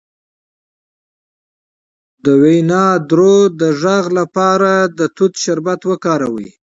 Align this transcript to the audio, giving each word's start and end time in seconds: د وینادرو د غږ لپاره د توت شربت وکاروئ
د 2.23 2.25
وینادرو 2.43 3.37
د 3.59 3.61
غږ 3.81 4.05
لپاره 4.19 4.71
د 4.97 4.99
توت 5.15 5.33
شربت 5.43 5.81
وکاروئ 5.89 6.49